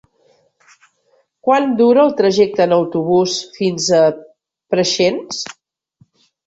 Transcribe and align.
Quant 1.49 1.75
dura 1.83 2.03
el 2.05 2.15
trajecte 2.23 2.65
en 2.67 2.75
autobús 2.81 3.39
fins 3.61 3.93
a 4.03 4.03
Preixens? 4.75 5.49